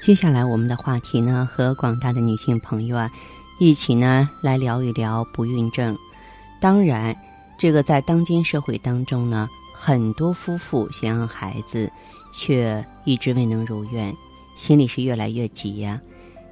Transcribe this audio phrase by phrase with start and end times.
[0.00, 3.10] 接下来我们的话题呢，和广大的女性朋友啊，
[3.58, 5.96] 一起呢来聊一聊不孕症。
[6.60, 7.16] 当然，
[7.58, 9.48] 这个在当今社会当中呢。
[9.80, 11.88] 很多夫妇想要孩子，
[12.32, 14.12] 却一直未能如愿，
[14.56, 16.02] 心里是越来越急呀。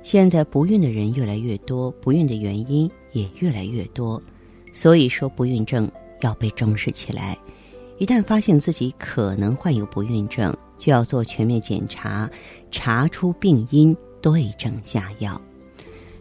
[0.04, 4.22] 现在不孕的人越来越多，不孕的原因也越来越多，
[4.72, 5.90] 所以说不孕症
[6.20, 7.36] 要被重视起来。
[7.98, 12.28] 一旦发现自己可能患有不孕症，就要做全面检查，
[12.70, 15.40] 查出病因，对症下药。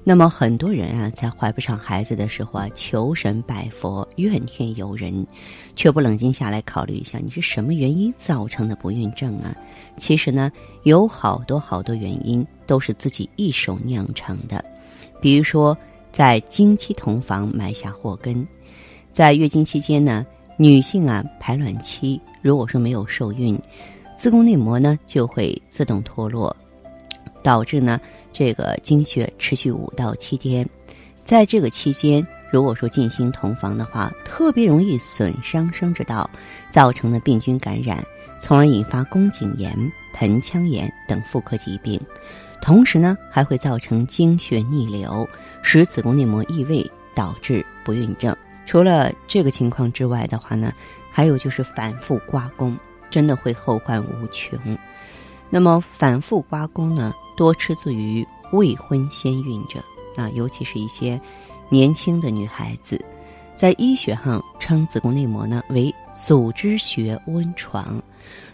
[0.07, 5.25] 那么很多人啊，在怀不上孩子的时候啊，求神拜佛、怨天尤人，
[5.75, 9.55] 却不冷静下来考虑一下，你是什么原因造成的不孕症啊？
[9.97, 10.52] 其实呢，
[10.83, 14.63] 有好多好多原因都是自己一手酿成的。
[15.19, 15.75] 比如说，
[16.11, 18.47] 在经期同房埋下祸根，
[19.11, 20.23] 在月经期间呢，
[20.55, 23.59] 女性啊排卵期如果说没有受孕，
[24.17, 26.55] 子宫内膜呢就会自动脱落，
[27.44, 27.99] 导致呢。
[28.38, 30.67] 这个经血持续五到七天，
[31.23, 36.30] 在这个期间，如果说进行同房的话，特别容易损伤生殖道，
[36.69, 38.05] 造成的病菌感染，
[38.41, 39.73] 从而引发宫颈炎、
[40.13, 41.97] 盆腔炎等妇科疾病。
[42.61, 45.25] 同时呢，还会造成经血逆流，
[45.61, 48.36] 使子宫内膜异位，导致不孕症。
[48.66, 50.73] 除了这个情况之外的话呢，
[51.09, 52.77] 还有就是反复刮宫，
[53.09, 54.59] 真的会后患无穷。
[55.50, 57.14] 那么反复刮宫呢？
[57.38, 59.84] 多出自于未婚先孕者
[60.16, 61.20] 啊，尤其是一些
[61.70, 63.04] 年轻的女孩子，
[63.54, 68.02] 在医学上称子宫内膜呢为组织学温床。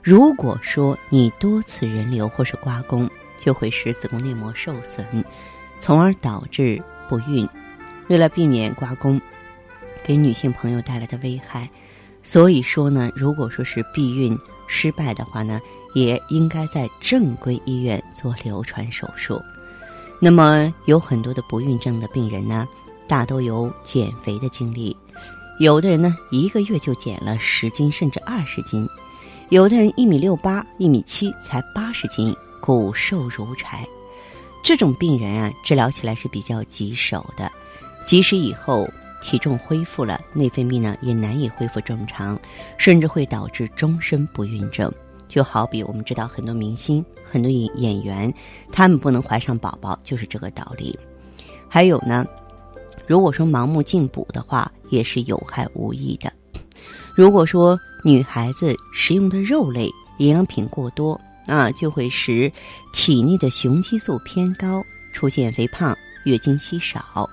[0.01, 3.07] 如果说你多次人流或是刮宫，
[3.38, 5.06] 就会使子宫内膜受损，
[5.79, 7.47] 从而导致不孕。
[8.07, 9.22] 为了避免刮宫
[10.03, 11.69] 给女性朋友带来的危害，
[12.23, 14.37] 所以说呢，如果说是避孕
[14.67, 15.59] 失败的话呢。
[15.93, 19.41] 也应该在正规医院做流产手术。
[20.21, 22.65] 那么，有很多的不孕症的病人呢，
[23.09, 24.95] 大都有减肥的经历。
[25.59, 28.85] 有的人呢，一个月就减了十斤甚至二十斤；
[29.49, 33.85] 有的人一米六八、一米七才八十斤，骨瘦如柴。
[34.63, 37.51] 这种病人啊，治疗起来是比较棘手的。
[38.05, 38.89] 即使以后
[39.21, 42.37] 体重恢复了，内分泌呢也难以恢复正常，
[42.77, 44.91] 甚至会导致终身不孕症。
[45.29, 48.33] 就好比我们知道很多明星、很多演演员，
[48.69, 50.99] 他们不能怀上宝宝，就是这个道理。
[51.69, 52.25] 还有呢，
[53.07, 56.29] 如果说盲目进补的话，也是有害无益的。
[57.15, 61.17] 如果说女孩子食用的肉类营养品过多
[61.47, 62.51] 啊，就会使
[62.91, 64.83] 体内的雄激素偏高，
[65.13, 65.95] 出现肥胖、
[66.25, 67.29] 月经稀少。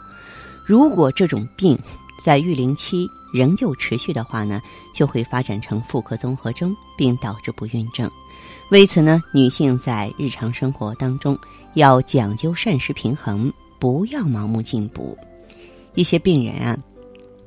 [0.69, 1.79] 如果这种病
[2.23, 4.61] 在育龄期，仍旧持续的话呢，
[4.95, 8.11] 就会发展成妇科综合征，并导致不孕症。
[8.71, 11.39] 为此呢，女性在日常生活当中
[11.73, 15.17] 要讲究膳食平衡，不要盲目进补。
[15.95, 16.79] 一些病人啊，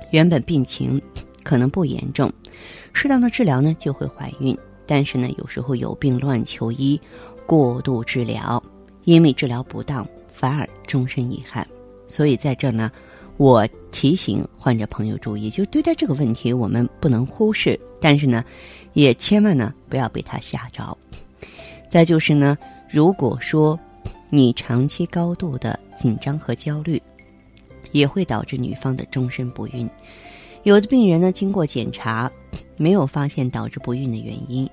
[0.10, 1.00] 原本病情
[1.44, 2.34] 可能不严重，
[2.92, 4.58] 适当的治疗呢就会怀孕。
[4.88, 7.00] 但是呢，有时候有病乱求医，
[7.46, 8.62] 过度治疗，
[9.04, 11.68] 因为治疗不当，反而终身遗憾。
[12.08, 12.92] 所以在这儿呢。
[13.38, 18.44] 我提醒患者朋友注意，就对待这个问题，我们不能忽视，但是呢，
[18.94, 20.96] 也千万呢不要被他吓着。
[21.90, 22.58] 再就是呢，
[22.90, 23.78] 如果说
[24.30, 27.02] 你长期高度的紧张和焦虑，
[27.92, 29.90] 也会导致女方的终身不孕。
[30.64, 32.32] 有的病人呢，经过检查，
[32.78, 34.70] 没有发现导致不孕的原因，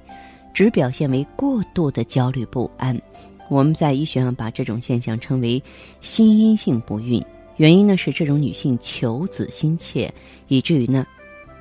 [0.52, 3.00] 只表现为过度的焦虑不安。
[3.48, 5.62] 我们在医学上把这种现象称为
[6.02, 7.24] 心因性不孕。
[7.58, 10.10] 原因呢是这种女性求子心切，
[10.48, 11.06] 以至于呢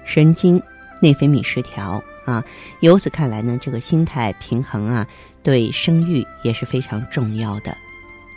[0.05, 0.61] 神经
[1.01, 2.44] 内分泌失调啊。
[2.79, 5.05] 由此看来呢，这个心态平衡啊，
[5.44, 7.75] 对生育也是非常重要的。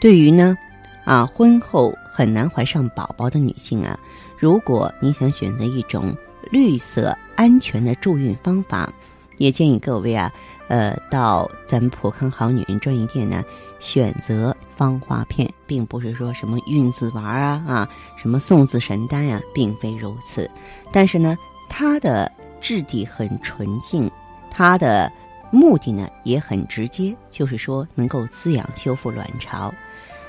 [0.00, 0.56] 对于呢
[1.04, 3.98] 啊婚后很难怀上宝宝的女性啊，
[4.38, 6.14] 如果你想选择一种
[6.50, 8.92] 绿色安全的助孕方法，
[9.36, 10.32] 也建议各位啊。
[10.68, 13.44] 呃，到咱们普康好女人专营店呢，
[13.80, 20.50] 选择芳华片，并不是说什么孕子丸啊啊，什么送子神丹呀，并非如此。
[20.90, 21.36] 但是呢，
[21.68, 22.32] 它的
[22.62, 24.10] 质地很纯净，
[24.50, 25.12] 它的
[25.50, 29.70] 目的呢也很直接，就是说能够滋养修复卵巢。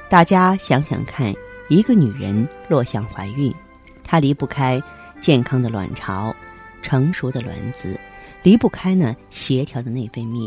[0.10, 1.34] 大家想想看，
[1.70, 3.56] 一个女人落向怀孕，
[4.04, 4.84] 她离不开
[5.22, 6.36] 健康的卵巢、
[6.82, 7.98] 成熟的卵子，
[8.44, 10.46] 离不开呢协调的内分泌。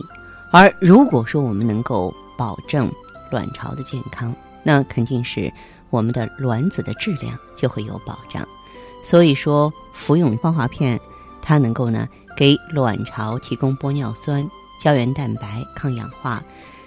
[0.52, 2.92] 而如果说我们能够保证
[3.34, 5.52] 卵巢的健康，那肯定是
[5.90, 8.46] 我们的卵子的质量就会有保障。
[9.02, 11.00] 所以说，服用芳华片，
[11.42, 14.48] 它能够呢给卵巢提供玻尿酸、
[14.78, 16.42] 胶原蛋白、抗氧化，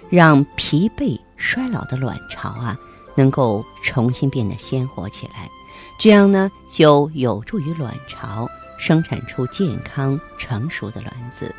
[0.08, 1.20] 让疲惫。
[1.40, 2.76] 衰老的卵巢啊，
[3.14, 5.48] 能够重新变得鲜活起来，
[5.96, 11.54] 这样呢就有助于卵巢生产出健康成熟的卵子。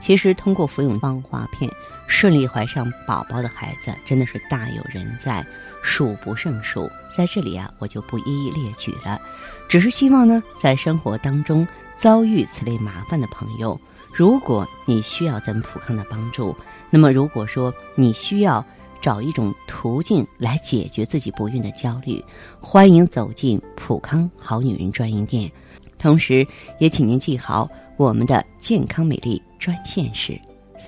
[0.00, 1.70] 其实，通过服用芳华片
[2.14, 5.44] 顺利怀上宝宝的孩子真的是大有人在，
[5.82, 6.88] 数不胜数。
[7.14, 9.20] 在这里啊，我就不一一列举了，
[9.68, 11.66] 只是希望呢，在生活当中
[11.96, 13.78] 遭遇此类麻烦的朋友，
[14.12, 16.56] 如果你需要咱们普康的帮助，
[16.88, 18.64] 那么如果说你需要。
[19.02, 22.24] 找一种途径来解决自己不孕的焦虑，
[22.58, 25.52] 欢迎走进普康好女人专营店。
[25.98, 26.46] 同时，
[26.78, 27.68] 也请您记好
[27.98, 30.40] 我们的健康美丽专线是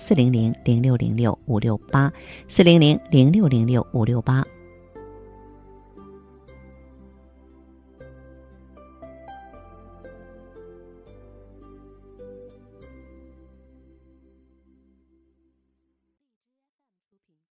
[0.06, 2.12] 四零零零六零六五六八
[2.46, 4.55] 四零零零六零六五六八。